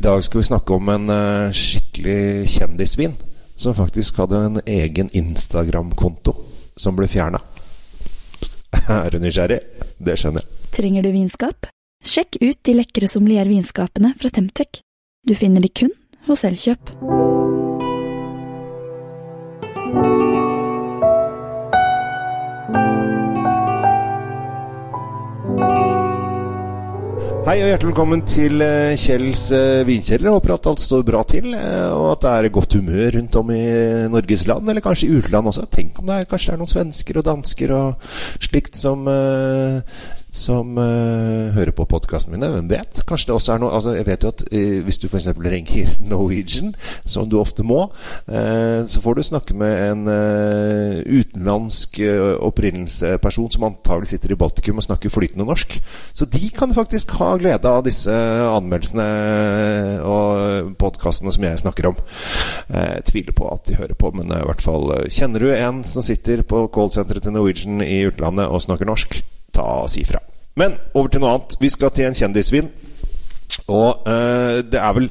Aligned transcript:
I 0.00 0.02
dag 0.02 0.24
skal 0.24 0.40
vi 0.40 0.44
snakke 0.44 0.72
om 0.72 0.88
en 0.88 1.10
uh, 1.12 1.52
skikkelig 1.52 2.48
kjendisvin 2.48 3.18
som 3.52 3.74
faktisk 3.76 4.16
hadde 4.22 4.38
en 4.46 4.56
egen 4.64 5.10
Instagram-konto 5.12 6.32
som 6.72 6.96
ble 6.96 7.04
fjerna. 7.04 7.42
Er 8.88 9.12
du 9.12 9.18
nysgjerrig? 9.20 9.60
Det 10.00 10.16
skjønner 10.16 10.40
jeg. 10.40 10.70
Trenger 10.72 11.04
du 11.04 11.12
vinskap? 11.12 11.68
Sjekk 12.00 12.40
ut 12.40 12.62
de 12.64 12.78
lekre 12.80 13.12
sommeliervinskapene 13.12 14.14
fra 14.16 14.32
Temtec. 14.32 14.80
Du 15.20 15.36
finner 15.36 15.60
de 15.60 15.68
kun 15.68 15.92
hos 16.30 16.48
Elkjøp. 16.48 16.96
Hei 27.50 27.64
og 27.64 27.66
hjertelig 27.66 27.88
velkommen 27.90 28.20
til 28.30 28.62
eh, 28.62 28.92
Kjells 28.94 29.48
uh, 29.50 29.80
vinkjeller. 29.82 30.36
Håper 30.36 30.52
at 30.54 30.68
alt 30.70 30.82
står 30.84 31.00
bra 31.08 31.24
til, 31.26 31.48
uh, 31.50 31.88
og 31.96 32.04
at 32.12 32.20
det 32.22 32.34
er 32.36 32.54
godt 32.54 32.76
humør 32.78 33.16
rundt 33.16 33.38
om 33.40 33.50
i 33.50 33.64
Norges 34.12 34.44
land, 34.46 34.70
eller 34.70 34.84
kanskje 34.84 35.08
i 35.08 35.16
utlandet 35.18 35.50
også. 35.50 35.64
Tenk 35.74 35.98
om 35.98 36.06
det 36.06 36.20
er, 36.20 36.28
kanskje 36.30 36.52
er 36.54 36.60
noen 36.60 36.70
svensker 36.70 37.18
og 37.18 37.26
dansker 37.26 37.72
og 37.74 38.06
slikt 38.46 38.78
som 38.78 39.02
uh, 39.10 39.82
som 40.32 40.78
uh, 40.78 41.50
hører 41.54 41.74
på 41.74 41.86
podkasten 41.90 42.34
mine. 42.34 42.48
Hvem 42.54 42.68
vet? 42.70 43.02
Kanskje 43.06 43.30
det 43.30 43.34
også 43.34 43.54
er 43.54 43.62
noe 43.62 43.74
altså 43.74 43.94
Jeg 43.96 44.06
vet 44.06 44.24
jo 44.24 44.30
at 44.30 44.44
uh, 44.46 44.76
hvis 44.86 45.00
du 45.02 45.06
f.eks. 45.08 45.28
ringer 45.42 45.94
Norwegian, 46.10 46.74
som 47.04 47.28
du 47.28 47.38
ofte 47.40 47.66
må, 47.66 47.88
uh, 48.30 48.80
så 48.86 49.02
får 49.02 49.18
du 49.18 49.22
snakke 49.26 49.56
med 49.58 49.74
en 49.90 50.10
utenlandsk 50.10 51.98
opprinnelsesperson 52.40 53.50
som 53.54 53.66
antagelig 53.68 54.12
sitter 54.12 54.34
i 54.34 54.38
Baltikum 54.38 54.80
og 54.80 54.86
snakker 54.86 55.12
flytende 55.12 55.46
norsk. 55.48 55.76
Så 56.16 56.26
de 56.30 56.50
kan 56.54 56.72
faktisk 56.74 57.12
ha 57.18 57.32
glede 57.40 57.68
av 57.68 57.84
disse 57.86 58.14
anmeldelsene 58.14 59.06
og 60.06 60.70
podkastene 60.80 61.32
som 61.34 61.46
jeg 61.46 61.62
snakker 61.62 61.90
om. 61.90 61.98
Jeg 62.70 63.04
tviler 63.10 63.36
på 63.36 63.50
at 63.52 63.66
de 63.68 63.78
hører 63.80 63.98
på, 63.98 64.12
men 64.16 64.32
i 64.34 64.44
hvert 64.46 64.64
fall 64.64 64.94
kjenner 65.12 65.42
du 65.42 65.50
en 65.54 65.82
som 65.86 66.04
sitter 66.06 66.44
på 66.46 66.66
callsenteret 66.74 67.26
til 67.26 67.36
Norwegian 67.36 67.84
i 67.84 68.02
utlandet 68.08 68.48
og 68.48 68.64
snakker 68.64 68.88
norsk? 68.88 69.20
Ta 69.54 69.66
og 69.84 69.90
si 69.90 70.04
fra. 70.04 70.22
Men 70.56 70.76
over 70.94 71.08
til 71.08 71.22
noe 71.22 71.36
annet. 71.36 71.56
Vi 71.60 71.68
skal 71.72 71.92
til 71.94 72.08
en 72.08 72.16
kjendisvin. 72.16 72.70
Og 73.70 74.02
øh, 74.06 74.64
det 74.72 74.80
er 74.80 74.92
vel 74.92 75.10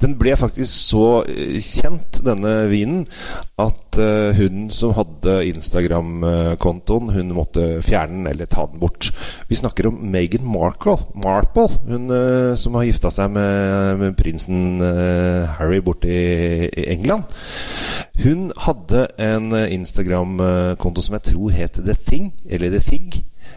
Den 0.00 0.14
ble 0.18 0.36
faktisk 0.36 0.72
så 0.88 1.22
kjent, 1.26 2.20
denne 2.24 2.68
vinen, 2.70 3.06
at 3.58 3.98
øh, 3.98 4.36
hun 4.36 4.70
som 4.70 4.92
hadde 4.96 5.46
Instagram-kontoen, 5.46 7.08
hun 7.12 7.32
måtte 7.32 7.82
fjerne 7.82 8.18
den 8.18 8.26
eller 8.26 8.46
ta 8.46 8.66
den 8.70 8.80
bort. 8.80 9.10
Vi 9.48 9.54
snakker 9.54 9.88
om 9.88 9.94
Meghan 10.12 10.44
Markle, 10.44 10.96
Marple, 11.24 11.68
hun 11.88 12.10
øh, 12.10 12.56
som 12.58 12.74
har 12.74 12.84
gifta 12.84 13.10
seg 13.10 13.30
med, 13.30 13.96
med 14.02 14.16
prinsen 14.18 14.80
Harry 15.58 15.80
borte 15.82 16.08
i, 16.08 16.68
i, 16.68 16.86
England. 16.92 17.24
Hun 18.22 18.50
hadde 18.58 19.06
en 19.18 19.54
Instagram-konto 19.54 21.02
som 21.02 21.16
jeg 21.18 21.22
tror 21.32 21.50
het 21.50 21.80
The 21.80 21.96
Thing, 22.06 22.34
eller 22.46 22.70
The 22.70 22.80
Thing. 22.80 23.14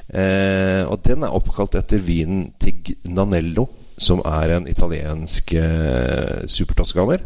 Eh, 0.09 0.83
og 0.89 1.03
den 1.05 1.23
er 1.23 1.35
oppkalt 1.35 1.77
etter 1.77 2.01
vinen 2.01 2.49
Tignanello, 2.61 3.67
som 3.99 4.21
er 4.25 4.55
en 4.55 4.67
italiensk 4.71 5.53
eh, 5.59 6.45
supertoskaner 6.47 7.25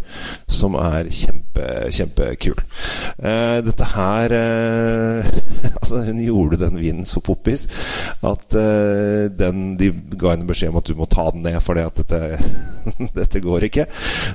som 0.49 0.75
er 0.79 1.11
kjempe, 1.13 1.42
kjempekul. 1.93 2.57
Uh, 3.17 3.59
dette 3.63 3.85
her 3.93 4.33
uh, 4.33 5.27
Altså, 5.81 6.01
hun 6.07 6.21
gjorde 6.23 6.59
den 6.61 6.79
vinen 6.81 7.05
så 7.05 7.21
poppis 7.23 7.67
at 8.25 8.55
uh, 8.55 9.29
den, 9.29 9.75
de 9.79 9.91
ga 10.17 10.33
henne 10.33 10.47
beskjed 10.49 10.73
om 10.73 10.79
at 10.81 10.89
du 10.89 10.97
må 10.97 11.07
ta 11.11 11.27
den 11.33 11.45
ned, 11.45 11.59
at 11.59 11.99
dette, 11.99 12.19
dette 13.19 13.43
går 13.43 13.67
ikke. 13.69 13.85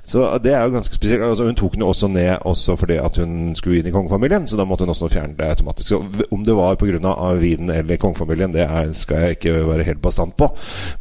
Så 0.02 0.24
det 0.44 0.54
er 0.54 0.64
jo 0.64 0.76
ganske 0.76 0.94
spesielt. 0.94 1.26
Altså, 1.26 1.48
hun 1.48 1.58
tok 1.58 1.76
den 1.76 1.86
også 1.86 2.10
ned 2.12 2.46
også 2.48 2.76
fordi 2.78 2.98
at 3.02 3.18
hun 3.20 3.54
skulle 3.58 3.80
inn 3.80 3.90
i 3.90 3.94
kongefamilien, 3.94 4.48
så 4.48 4.58
da 4.58 4.66
måtte 4.68 4.86
hun 4.86 4.94
også 4.94 5.10
fjerne 5.12 5.36
det 5.38 5.48
automatisk. 5.48 5.88
Så 5.88 6.26
om 6.30 6.44
det 6.44 6.56
var 6.56 6.78
pga. 6.80 7.34
vinen 7.38 7.70
eller 7.70 7.96
kongefamilien, 7.96 8.52
det 8.52 8.64
er, 8.64 8.92
skal 8.92 9.22
jeg 9.22 9.38
ikke 9.38 9.68
være 9.68 9.88
helt 9.88 10.02
bastant 10.02 10.36
på. 10.36 10.50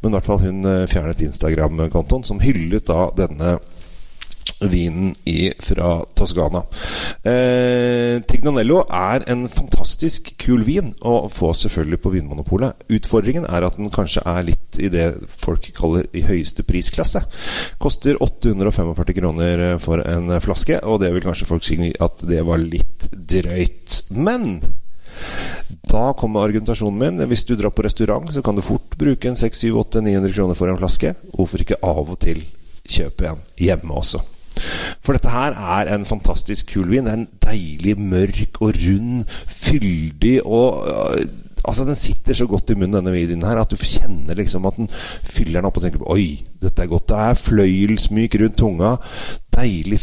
Men 0.02 0.12
i 0.12 0.18
hvert 0.18 0.26
fall 0.26 0.44
hun 0.44 0.88
fjernet 0.88 1.22
Instagram-kontoen, 1.22 2.24
som 2.24 2.40
hyllet 2.44 2.88
da 2.88 3.10
denne 3.18 3.58
vinen 4.62 5.14
fra 5.64 6.00
Toscana. 6.18 6.64
Eh, 7.24 8.22
Tignanello 8.28 8.84
er 8.88 9.26
en 9.32 9.46
fantastisk 9.52 10.34
kul 10.42 10.64
vin 10.68 10.94
å 11.02 11.28
få 11.34 11.54
selvfølgelig 11.58 12.02
på 12.04 12.14
Vinmonopolet. 12.16 12.88
Utfordringen 12.94 13.48
er 13.50 13.68
at 13.68 13.78
den 13.80 13.92
kanskje 13.94 14.24
er 14.26 14.48
litt 14.48 14.80
i 14.82 14.90
det 14.94 15.08
folk 15.38 15.70
kaller 15.78 16.08
i 16.18 16.26
høyeste 16.28 16.66
prisklasse. 16.68 17.24
Koster 17.82 18.20
845 18.24 19.16
kroner 19.18 19.68
for 19.84 20.04
en 20.06 20.34
flaske, 20.44 20.82
og 20.84 21.02
det 21.04 21.14
vil 21.16 21.26
kanskje 21.26 21.50
folk 21.50 21.66
si 21.66 21.78
at 21.78 22.24
det 22.28 22.42
var 22.48 22.62
litt 22.62 23.10
drøyt. 23.14 24.02
Men 24.10 24.60
da 25.88 26.14
kommer 26.14 26.46
argumentasjonen 26.46 27.00
min. 27.00 27.28
Hvis 27.30 27.46
du 27.46 27.56
drar 27.56 27.74
på 27.74 27.86
restaurant, 27.86 28.32
så 28.34 28.42
kan 28.42 28.56
du 28.56 28.66
fort 28.66 28.98
bruke 28.98 29.30
en 29.30 29.40
600-900 29.40 30.34
kroner 30.34 30.58
for 30.58 30.72
en 30.72 30.80
flaske. 30.80 31.14
Hvorfor 31.34 31.64
ikke 31.64 31.82
av 31.84 32.04
og 32.06 32.20
til 32.24 32.44
kjøpe 32.88 33.32
en 33.32 33.46
hjemme 33.60 34.02
også? 34.02 34.24
For 35.02 35.18
dette 35.18 35.34
her 35.34 35.58
er 35.58 35.92
en 35.94 36.06
fantastisk 36.08 36.74
kul 36.74 36.92
vin. 36.92 37.08
Det 37.08 37.14
er 37.14 37.20
en 37.22 37.28
deilig 37.44 37.98
mørk 38.00 38.62
og 38.62 38.74
rund, 38.76 39.28
fyldig 39.48 40.40
og 40.46 40.88
Altså 41.68 41.84
Den 41.86 41.96
sitter 42.00 42.34
så 42.34 42.46
godt 42.48 42.70
i 42.70 42.76
munnen, 42.80 42.96
denne 42.96 43.12
videoen 43.12 43.44
her, 43.44 43.60
at 43.60 43.72
du 43.72 43.76
kjenner 43.76 44.38
liksom 44.40 44.66
at 44.70 44.78
den 44.78 44.88
fyller 45.28 45.60
den 45.60 45.68
opp 45.68 45.80
og 45.80 45.84
tenker 45.84 46.06
Oi, 46.08 46.46
dette 46.62 46.84
er 46.84 46.88
godt. 46.88 47.10
Det 47.10 47.18
er 47.18 47.42
fløyelsmyk 47.42 48.38
rundt 48.42 48.58
tunga. 48.62 48.94
Deilig, 49.58 50.00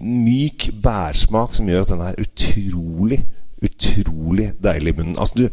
myk 0.00 0.70
bærsmak 0.82 1.54
som 1.54 1.70
gjør 1.70 1.86
at 1.86 1.92
den 1.92 2.02
er 2.08 2.18
utrolig, 2.24 3.20
utrolig 3.62 4.48
deilig 4.64 4.94
i 4.94 4.96
munnen. 4.98 5.20
Altså 5.20 5.44
du 5.44 5.48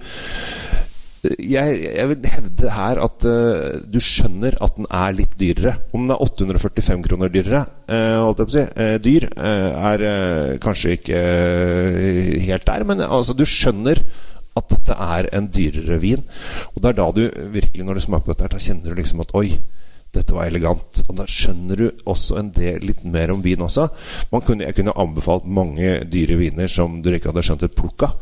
jeg, 1.22 1.82
jeg, 1.86 2.06
vil 2.10 2.26
hevde 2.34 2.72
her 2.74 3.00
at 3.04 3.26
uh, 3.30 3.78
du 3.86 4.00
skjønner 4.02 4.56
at 4.64 4.78
den 4.78 4.88
er 4.90 5.14
litt 5.14 5.36
dyrere. 5.38 5.76
Om 5.94 6.08
den 6.08 6.16
er 6.16 6.24
845 6.26 7.04
kroner 7.06 7.30
dyrere, 7.34 7.62
uh, 7.94 8.42
si, 8.50 8.64
uh, 8.66 8.96
dyr, 9.04 9.28
er 9.38 10.06
kanskje 10.64 10.96
ikke 10.98 11.22
helt 12.48 12.66
der. 12.68 12.88
Men 12.90 13.06
altså, 13.06 13.38
du 13.38 13.46
skjønner 13.46 14.02
at 14.58 14.68
dette 14.74 14.98
er 14.98 15.30
en 15.38 15.52
dyrere 15.54 16.00
vin. 16.02 16.26
Og 16.74 16.82
det 16.82 16.90
er 16.90 16.98
da 16.98 17.12
du 17.16 17.22
virkelig, 17.54 17.86
når 17.86 18.00
du 18.00 18.06
smaker 18.08 18.26
på 18.26 18.34
dette, 18.34 18.52
da 18.56 18.66
kjenner 18.66 18.90
du 18.90 18.98
liksom 18.98 19.22
at 19.24 19.36
oi, 19.38 19.54
dette 20.12 20.36
var 20.36 20.50
elegant. 20.50 21.02
Og 21.08 21.16
da 21.16 21.26
skjønner 21.30 21.80
du 21.80 21.86
også 22.10 22.38
en 22.42 22.50
del 22.56 22.84
litt 22.84 23.04
mer 23.08 23.32
om 23.32 23.42
vin 23.44 23.62
også. 23.64 23.88
Kunne, 24.32 24.66
jeg 24.66 24.76
kunne 24.76 24.96
anbefalt 25.00 25.48
mange 25.48 26.02
dyre 26.12 26.36
viner 26.40 26.72
som 26.72 27.00
du 27.04 27.12
ikke 27.14 27.32
hadde 27.32 27.44
skjønt 27.48 27.64
et 27.68 27.78
plukk 27.78 28.08
av. 28.08 28.18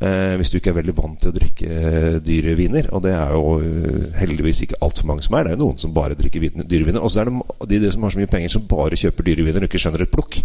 Eh, 0.00 0.34
hvis 0.40 0.52
du 0.52 0.58
ikke 0.58 0.72
er 0.72 0.78
veldig 0.78 0.96
vant 0.96 1.20
til 1.20 1.32
å 1.32 1.36
drikke 1.36 1.68
eh, 1.68 2.16
dyre 2.24 2.56
viner. 2.56 2.88
Og 2.96 3.04
det 3.04 3.12
er 3.16 3.34
jo 3.36 3.56
uh, 3.60 4.16
heldigvis 4.16 4.64
ikke 4.64 4.80
altfor 4.84 5.10
mange 5.10 5.26
som 5.26 5.36
er. 5.36 5.46
Det 5.46 5.52
er 5.52 5.58
jo 5.58 5.64
noen 5.66 5.82
som 5.82 5.94
bare 5.96 6.16
drikker 6.16 6.48
dyre 6.62 6.88
viner. 6.88 7.04
Og 7.04 7.12
så 7.12 7.22
er 7.22 7.30
det 7.30 7.36
de, 7.74 7.82
de, 7.84 7.92
som 7.92 8.06
har 8.06 8.16
så 8.16 8.22
mye 8.22 8.32
penger, 8.32 8.54
som 8.56 8.68
bare 8.70 9.00
kjøper 9.00 9.28
dyre 9.28 9.46
viner 9.46 9.64
og 9.64 9.70
ikke 9.70 9.82
skjønner 9.84 10.06
et 10.06 10.12
plukk. 10.14 10.40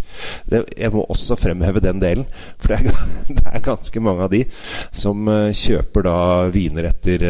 Det, 0.51 0.63
jeg 0.75 0.95
må 0.95 1.05
også 1.07 1.39
fremheve 1.39 1.83
den 1.83 2.03
delen. 2.03 2.27
For 2.59 2.75
det 2.75 2.81
er, 2.81 3.03
det 3.37 3.47
er 3.47 3.67
ganske 3.67 4.03
mange 4.03 4.27
av 4.27 4.35
de 4.35 4.43
som 4.91 5.23
uh, 5.31 5.47
kjøper 5.55 6.07
da 6.09 6.19
viner 6.51 6.91
etter 6.91 7.23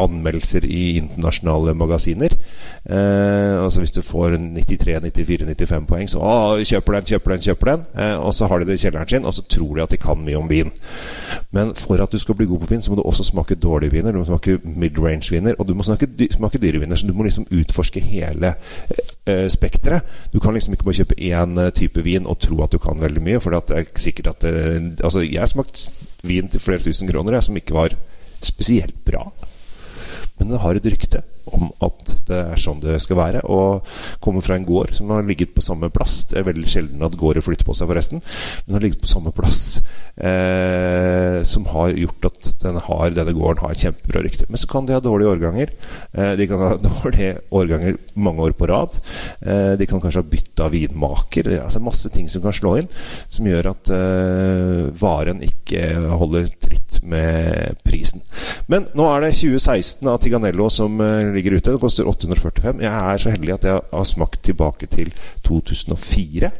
anmeldelser 0.00 0.64
i 0.64 0.82
internasjonale 1.02 1.76
magasiner. 1.76 2.40
Eh, 2.82 3.01
altså 3.62 3.80
Hvis 3.80 3.94
du 3.94 4.02
får 4.02 4.36
93-94-95 4.36 5.86
poeng, 5.88 6.08
så 6.10 6.20
å, 6.20 6.32
kjøper 6.66 6.96
den, 6.96 7.08
kjøper 7.12 7.34
den, 7.34 7.42
kjøper 7.46 7.70
den. 7.70 7.84
Eh, 7.96 8.14
og 8.18 8.34
så 8.36 8.48
har 8.50 8.60
de 8.60 8.68
det 8.68 8.76
i 8.78 8.82
kjelleren 8.84 9.10
sin, 9.10 9.28
og 9.28 9.34
så 9.36 9.44
tror 9.48 9.76
de 9.76 9.84
at 9.84 9.94
de 9.94 10.00
kan 10.02 10.24
mye 10.24 10.38
om 10.38 10.50
vin. 10.50 10.72
Men 11.56 11.72
for 11.78 12.02
at 12.02 12.12
du 12.12 12.18
skal 12.20 12.36
bli 12.38 12.48
god 12.50 12.64
på 12.64 12.70
vin, 12.72 12.82
så 12.84 12.92
må 12.92 12.98
du 12.98 13.04
også 13.04 13.26
smake 13.28 13.58
dårlige 13.60 13.94
viner. 13.96 14.12
Du 14.12 14.20
må 14.20 14.26
smake 14.28 14.58
mid-range-viner, 14.64 15.58
og 15.58 15.68
du 15.68 15.74
må 15.78 15.86
smake, 15.86 16.08
smake 16.34 16.60
dyreviner. 16.62 16.98
Så 16.98 17.08
du 17.08 17.14
må 17.16 17.26
liksom 17.26 17.48
utforske 17.50 18.02
hele 18.04 18.54
eh, 19.26 19.48
spekteret. 19.52 20.08
Du 20.32 20.40
kan 20.40 20.56
liksom 20.56 20.76
ikke 20.76 20.88
bare 20.88 21.00
kjøpe 21.02 21.20
én 21.20 21.62
type 21.76 22.04
vin 22.04 22.28
og 22.28 22.40
tro 22.42 22.62
at 22.64 22.74
du 22.74 22.80
kan 22.82 23.00
veldig 23.02 23.24
mye. 23.24 23.42
For 23.42 23.54
det 23.54 23.78
er 23.78 23.90
sikkert 24.00 24.34
at 24.34 24.48
Altså, 25.02 25.22
jeg 25.22 25.40
har 25.40 25.50
smakt 25.50 25.88
vin 26.26 26.48
til 26.48 26.60
flere 26.60 26.82
tusen 26.82 27.08
kroner 27.08 27.36
jeg, 27.36 27.46
som 27.46 27.56
ikke 27.58 27.74
var 27.74 27.94
spesielt 28.42 28.96
bra. 29.06 29.26
Men 30.38 30.50
det 30.50 30.60
har 30.62 30.78
et 30.78 30.88
rykte 30.90 31.22
om 31.50 31.70
at 31.84 32.14
det 32.28 32.38
er 32.52 32.60
sånn 32.60 32.82
det 32.82 32.98
skal 33.02 33.18
være. 33.18 33.42
Og 33.50 33.86
kommer 34.22 34.44
fra 34.44 34.56
en 34.58 34.66
gård 34.68 34.94
som 34.96 35.10
har 35.14 35.26
ligget 35.26 35.54
på 35.56 35.64
samme 35.64 35.90
plass. 35.92 36.22
Det 36.30 36.40
er 36.40 36.48
veldig 36.48 36.68
sjelden 36.68 37.04
at 37.06 37.18
gårder 37.18 37.44
flytter 37.44 37.68
på 37.68 37.76
seg, 37.76 37.90
forresten. 37.90 38.22
Men 38.66 38.78
har 38.78 38.86
ligget 38.86 39.02
på 39.02 39.10
samme 39.10 39.34
plass. 39.34 39.80
Eh, 40.12 41.40
som 41.48 41.64
har 41.72 41.94
gjort 41.96 42.26
at 42.28 42.50
denne, 42.60 42.82
har, 42.84 43.14
denne, 43.16 43.32
gården 43.32 43.62
har 43.64 43.78
kjempebra 43.78 44.22
rykte. 44.24 44.46
Men 44.50 44.60
så 44.60 44.68
kan 44.68 44.86
de 44.86 44.96
ha 44.96 45.02
dårlige 45.02 45.32
årganger. 45.32 45.72
Eh, 46.12 46.32
de 46.38 46.48
kan 46.50 46.60
ha 46.60 46.74
dårlige 46.88 47.38
årganger 47.50 47.96
mange 48.14 48.48
år 48.48 48.56
på 48.58 48.68
rad. 48.70 49.00
Eh, 49.40 49.72
de 49.80 49.88
kan 49.88 50.02
kanskje 50.02 50.22
ha 50.22 50.30
bytta 50.34 50.68
vinmaker. 50.72 51.48
Er 51.48 51.64
altså 51.64 51.82
masse 51.82 52.12
ting 52.12 52.28
som 52.30 52.44
kan 52.44 52.56
slå 52.56 52.76
inn, 52.82 52.90
som 53.32 53.48
gjør 53.48 53.72
at 53.72 53.92
eh, 53.96 54.84
varen 55.00 55.42
ikke 55.44 55.88
holder 56.20 56.50
tritt 56.60 57.00
med 57.02 57.80
prisen. 57.86 58.22
Men 58.70 58.86
nå 58.96 59.08
er 59.08 59.24
det 59.24 59.34
2016 59.40 60.08
av 60.12 60.20
Tiganello 60.22 60.68
som 60.72 61.00
eh, 61.00 61.31
ligger 61.34 61.56
ute. 61.58 61.72
Det 61.72 61.82
koster 61.82 62.08
845. 62.08 62.82
Jeg 62.84 62.92
er 62.92 63.22
så 63.22 63.32
heldig 63.34 63.56
at 63.56 63.70
jeg 63.70 63.80
har 63.92 64.04
smakt 64.08 64.42
tilbake 64.46 64.90
til 64.92 65.12
2004. 65.46 66.52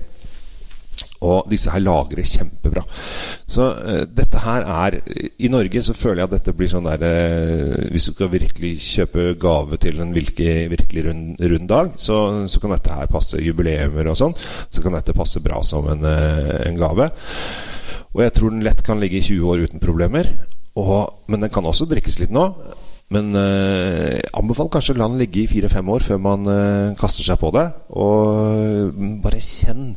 Og 1.23 1.47
disse 1.51 1.71
her 1.71 1.83
lagrer 1.83 2.27
kjempebra. 2.27 2.83
Så 3.47 3.69
uh, 3.79 4.03
dette 4.11 4.41
her 4.43 4.67
er 4.67 4.99
I 5.39 5.51
Norge 5.53 5.83
så 5.87 5.95
føler 5.95 6.23
jeg 6.23 6.31
at 6.31 6.35
dette 6.35 6.55
blir 6.59 6.71
sånn 6.73 6.89
der 6.89 7.05
uh, 7.05 7.91
Hvis 7.95 8.09
du 8.09 8.15
skal 8.17 8.33
virkelig 8.33 8.73
kjøpe 8.83 9.29
gave 9.43 9.79
til 9.83 10.03
en 10.03 10.15
virkelig, 10.15 10.55
virkelig 10.73 11.07
rund, 11.07 11.45
rund 11.53 11.69
dag, 11.71 11.93
så, 11.97 12.19
så, 12.51 12.63
kan 12.63 12.75
dette 12.75 12.97
her 12.97 13.11
passe 13.13 13.43
jubileumer 13.43 14.11
og 14.11 14.19
sånn. 14.19 14.35
Så 14.69 14.83
kan 14.83 14.99
dette 14.99 15.17
passe 15.17 15.43
bra 15.45 15.63
som 15.67 15.87
en, 15.95 16.03
uh, 16.07 16.57
en, 16.67 16.81
gave. 16.81 17.13
Og 18.13 18.25
jeg 18.25 18.35
tror 18.37 18.51
den 18.51 18.67
lett 18.67 18.83
kan 18.85 19.01
ligge 19.01 19.21
i 19.21 19.25
20 19.25 19.53
år 19.53 19.69
uten 19.69 19.83
problemer. 19.83 20.35
Og, 20.81 21.29
men 21.31 21.45
den 21.45 21.53
kan 21.53 21.67
også 21.69 21.87
drikkes 21.87 22.19
litt 22.19 22.35
nå. 22.35 22.49
Men 23.13 23.37
eh, 23.37 24.19
anbefaler 24.39 24.73
kanskje 24.73 24.97
å 24.97 25.01
la 25.03 25.09
den 25.11 25.21
ligge 25.21 25.43
i 25.43 25.51
fire-fem 25.51 25.89
år 25.93 26.05
før 26.07 26.21
man 26.23 26.49
eh, 26.49 26.95
kaster 27.01 27.27
seg 27.27 27.41
på 27.43 27.53
det. 27.55 27.67
Og 27.93 29.03
bare 29.25 29.43
kjenn 29.43 29.93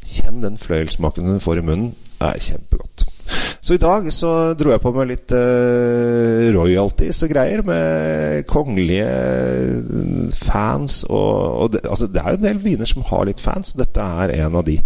Kjenn 0.00 0.40
den 0.40 0.56
fløyelsmaken 0.56 1.28
du 1.28 1.42
får 1.44 1.60
i 1.60 1.64
munnen. 1.66 1.90
Det 2.16 2.28
er 2.30 2.38
kjempegodt. 2.40 3.02
Så 3.60 3.76
i 3.76 3.80
dag 3.80 4.06
så 4.12 4.30
dro 4.56 4.72
jeg 4.72 4.80
på 4.80 4.92
med 4.94 5.10
litt 5.10 5.32
uh, 5.36 6.48
royalties 6.54 7.18
og 7.26 7.32
greier, 7.32 7.62
med 7.66 8.46
kongelige 8.48 10.30
fans 10.32 11.02
og, 11.10 11.34
og 11.64 11.74
det, 11.74 11.82
altså, 11.84 12.08
det 12.08 12.22
er 12.22 12.32
jo 12.32 12.40
en 12.40 12.46
del 12.46 12.62
viner 12.62 12.88
som 12.88 13.04
har 13.10 13.26
litt 13.28 13.42
fans, 13.42 13.74
og 13.74 13.82
dette 13.82 14.06
er 14.24 14.32
en 14.38 14.56
av 14.62 14.64
de. 14.64 14.78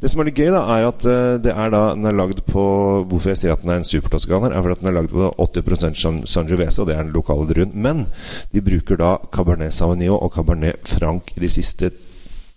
Det 0.00 0.10
som 0.10 0.22
er 0.22 0.30
litt 0.30 0.40
gøy, 0.40 0.48
da, 0.54 0.62
er 0.76 0.88
at 0.88 1.04
uh, 1.04 1.34
det 1.44 1.52
er 1.52 1.74
da 1.74 1.82
den 1.92 2.08
er 2.08 2.16
lagd 2.16 2.40
på 2.48 2.64
Hvorfor 3.04 3.32
jeg 3.32 3.40
sier 3.42 3.52
at 3.54 3.62
den 3.64 3.72
er 3.74 3.82
en 3.82 3.86
supertoskaner, 3.86 4.54
er 4.54 4.64
fordi 4.64 4.78
at 4.78 4.82
den 4.84 4.90
er 4.90 4.96
lagd 4.96 5.12
på 5.12 5.28
80% 5.44 6.24
Sangiovese, 6.30 6.80
og 6.82 6.88
det 6.88 6.96
er 6.96 7.04
den 7.04 7.14
lokale 7.14 7.46
druen. 7.50 7.74
Men 7.74 8.06
de 8.54 8.64
bruker 8.64 8.98
da 9.00 9.16
Cabernet 9.34 9.74
Sauvignon 9.74 10.16
og 10.16 10.32
Cabernet 10.34 10.88
Franc 10.88 11.34
de 11.36 11.50
siste 11.52 11.92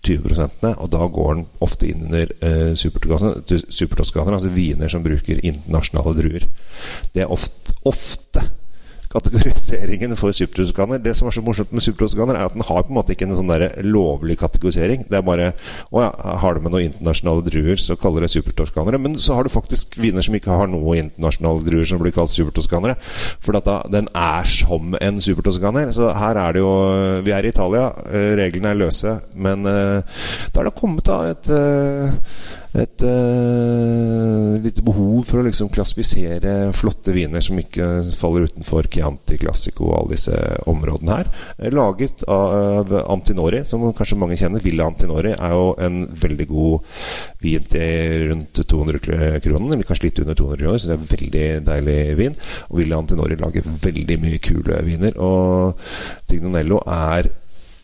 20 0.07 0.73
og 0.73 0.87
da 0.93 1.07
går 1.13 1.33
den 1.35 1.45
ofte 1.65 1.89
inn 1.89 2.07
under 2.07 2.31
eh, 2.45 2.71
supertoskaner, 2.77 4.37
altså 4.37 4.53
viner 4.53 4.91
som 4.91 5.05
bruker 5.05 5.43
internasjonale 5.43 6.15
druer. 6.17 6.47
Det 7.13 7.25
er 7.25 7.33
ofte, 7.33 7.75
ofte 7.87 8.45
kategoriseringen 9.11 10.15
for 10.19 10.35
supertoskaner. 10.35 11.01
Det 11.03 11.13
som 11.17 11.29
er 11.29 11.35
så 11.35 11.43
morsomt 11.45 11.71
med 11.75 11.85
supertoskaner, 11.85 12.35
er 12.35 12.49
at 12.49 12.55
den 12.55 12.65
har 12.67 12.83
på 12.83 12.91
en 12.91 12.97
måte 12.99 13.15
ikke 13.15 13.27
en 13.27 13.35
sånn 13.37 13.51
der 13.51 13.69
lovlig 13.85 14.37
kategorisering. 14.41 15.05
Det 15.07 15.19
er 15.19 15.25
bare 15.25 15.53
Å 15.93 16.01
ja, 16.03 16.09
har 16.41 16.55
du 16.55 16.63
med 16.65 16.73
noen 16.73 16.89
internasjonale 16.89 17.45
druer, 17.45 17.79
så 17.79 17.95
kaller 17.99 18.25
det 18.25 18.31
supertoskanere. 18.33 18.99
Men 19.01 19.15
så 19.21 19.37
har 19.37 19.47
du 19.47 19.53
faktisk 19.53 19.97
viner 20.01 20.25
som 20.25 20.35
ikke 20.37 20.53
har 20.53 20.69
noen 20.71 21.07
internasjonale 21.07 21.63
druer, 21.65 21.87
som 21.87 22.01
blir 22.01 22.15
kalt 22.15 22.33
supertoskanere. 22.33 22.97
For 23.43 23.55
da, 23.55 23.81
den 23.91 24.09
er 24.17 24.47
som 24.51 24.95
en 24.99 25.21
supertoskaner. 25.23 25.93
Så 25.95 26.11
her 26.17 26.41
er 26.43 26.57
det 26.57 26.63
jo 26.63 26.75
Vi 27.27 27.33
er 27.33 27.45
i 27.45 27.51
Italia, 27.53 27.89
eh, 28.11 28.33
reglene 28.37 28.71
er 28.71 28.79
løse, 28.79 29.13
men 29.33 29.65
uh, 29.65 30.03
da 30.51 30.59
har 30.59 30.67
det 30.67 30.77
kommet 30.77 31.05
da 31.07 31.17
et 31.31 31.49
uh, 31.49 32.11
et 32.81 33.03
uh, 33.05 34.57
lite 34.61 34.83
behov 34.85 35.23
for 35.27 35.41
å 35.41 35.45
liksom 35.45 35.69
klassifisere 35.73 36.71
flotte 36.77 37.13
viner 37.15 37.43
som 37.43 37.57
ikke 37.59 37.87
faller 38.15 38.47
utenfor 38.49 38.89
Chianti 38.93 39.39
Classico 39.41 39.89
og 39.89 39.95
alle 39.97 40.17
disse 40.17 40.37
områdene 40.69 41.17
her. 41.17 41.31
Laget 41.73 42.25
av 42.31 42.93
Antinori, 43.07 43.63
som 43.65 43.85
kanskje 43.97 44.19
mange 44.19 44.37
kjenner. 44.39 44.63
Villa 44.63 44.87
Antinori 44.89 45.33
er 45.33 45.55
jo 45.55 45.73
en 45.87 45.99
veldig 46.21 46.47
god 46.51 47.03
vin 47.43 47.67
til 47.71 48.29
rundt 48.31 48.61
200 48.61 49.03
kroner, 49.03 49.41
eller 49.41 49.87
kanskje 49.87 50.09
litt 50.09 50.23
under 50.23 50.37
200 50.37 50.61
kroner, 50.63 50.79
så 50.81 50.91
det 50.91 50.97
er 50.97 51.11
veldig 51.15 51.49
deilig 51.71 51.99
vin. 52.21 52.39
Og 52.69 52.81
Villa 52.81 53.01
Antinori 53.01 53.39
lager 53.39 53.67
veldig 53.87 54.21
mye 54.23 54.41
kule 54.43 54.81
viner. 54.87 55.17
Og 55.17 55.77
Tignonello 56.29 56.81
er, 56.85 57.29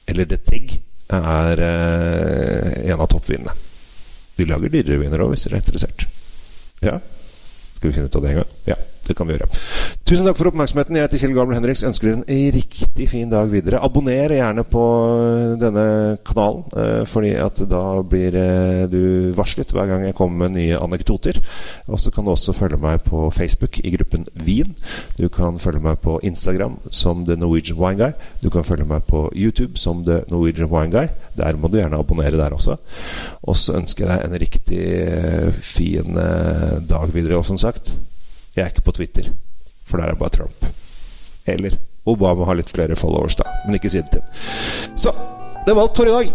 eller 0.10 0.30
det 0.30 0.44
Teg, 0.48 0.80
er 1.14 1.60
uh, 1.62 2.90
en 2.90 3.00
av 3.00 3.08
toppvinene. 3.12 3.73
De 4.38 4.48
lager 4.50 4.74
dyrere 4.74 5.02
viner 5.04 5.22
òg, 5.26 5.34
hvis 5.34 5.46
dere 5.48 5.60
er 5.60 5.66
interessert. 5.66 6.08
Ja? 6.84 6.98
Skal 7.74 7.90
vi 7.90 7.96
finne 7.98 8.10
ut 8.10 8.18
av 8.18 8.26
det 8.26 8.34
en 8.34 8.42
gang? 8.42 8.58
Ja 8.72 8.80
det 9.08 9.16
kan 9.18 9.28
vi 9.28 9.36
gjøre. 9.36 9.50
Tusen 10.08 10.28
takk 10.28 10.38
for 10.40 10.50
oppmerksomheten. 10.50 10.98
Jeg 10.98 11.08
heter 11.08 11.22
Kjell 11.22 11.36
Gabriel 11.36 11.60
Henriks. 11.60 11.84
Ønsker 11.88 12.10
dere 12.10 12.24
en 12.24 12.54
riktig 12.56 13.08
fin 13.12 13.32
dag 13.32 13.50
videre. 13.52 13.82
Abonner 13.84 14.32
gjerne 14.36 14.64
på 14.68 14.84
denne 15.62 15.86
kanalen, 16.28 16.64
eh, 16.78 17.04
fordi 17.10 17.34
at 17.40 17.62
da 17.72 17.84
blir 18.08 18.38
eh, 18.40 18.84
du 18.92 19.34
varslet 19.38 19.74
hver 19.74 19.90
gang 19.90 20.06
jeg 20.08 20.16
kommer 20.18 20.46
med 20.46 20.58
nye 20.58 20.80
anekdoter. 20.80 21.40
Og 21.88 22.00
så 22.00 22.14
kan 22.14 22.26
du 22.26 22.34
også 22.34 22.56
følge 22.56 22.80
meg 22.80 23.04
på 23.08 23.26
Facebook 23.36 23.80
i 23.84 23.96
gruppen 23.98 24.28
Wien. 24.46 24.76
Du 25.18 25.28
kan 25.34 25.60
følge 25.60 25.84
meg 25.84 26.00
på 26.04 26.20
Instagram 26.24 26.80
som 26.92 27.26
The 27.26 27.38
Norwegian 27.40 27.80
Wine 27.80 28.00
Guy. 28.00 28.14
Du 28.44 28.50
kan 28.54 28.68
følge 28.68 28.88
meg 28.88 29.04
på 29.10 29.28
YouTube 29.36 29.80
som 29.80 30.06
The 30.06 30.24
Norwegian 30.32 30.72
Wine 30.72 30.92
Guy. 30.92 31.12
Der 31.38 31.58
må 31.58 31.68
du 31.68 31.80
gjerne 31.80 32.00
abonnere 32.00 32.38
der 32.40 32.56
også. 32.56 32.78
Og 33.44 33.58
så 33.58 33.78
ønsker 33.80 34.06
jeg 34.06 34.14
deg 34.14 34.26
en 34.30 34.42
riktig 34.46 34.82
eh, 35.04 35.62
fin 35.64 36.20
dag 36.90 37.14
videre. 37.14 37.40
Og 37.40 37.46
som 37.46 37.58
sagt 37.58 37.96
jeg 38.54 38.64
er 38.64 38.72
ikke 38.72 38.86
på 38.86 38.96
Twitter, 39.00 39.30
for 39.88 40.02
der 40.02 40.14
er 40.14 40.20
bare 40.20 40.36
Trump. 40.36 40.66
Eller 41.50 41.78
Obama 42.06 42.46
har 42.46 42.58
litt 42.60 42.72
flere 42.72 42.96
followers, 43.00 43.38
da. 43.40 43.48
Men 43.66 43.78
ikke 43.80 43.92
siden 43.92 44.12
til 44.12 44.24
Så 45.00 45.14
det 45.66 45.74
var 45.74 45.86
alt 45.86 45.98
for 45.98 46.10
i 46.10 46.16
dag. 46.16 46.34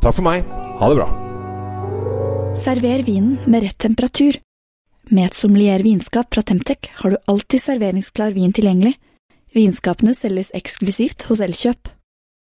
Takk 0.00 0.16
for 0.16 0.24
meg. 0.24 0.46
Ha 0.80 0.88
det 0.88 1.00
bra. 1.00 1.08
Server 2.58 3.04
vinen 3.06 3.36
med 3.46 3.66
rett 3.66 3.78
temperatur. 3.78 4.38
Med 5.10 5.28
et 5.28 5.36
sommelier 5.38 5.82
vinskap 5.84 6.32
fra 6.34 6.42
Temtec 6.46 6.90
har 7.02 7.12
du 7.12 7.18
alltid 7.30 7.62
serveringsklar 7.62 8.34
vin 8.36 8.52
tilgjengelig. 8.56 8.94
Vinskapene 9.54 10.14
selges 10.14 10.52
eksklusivt 10.54 11.26
hos 11.28 11.42
Elkjøp. 11.44 11.90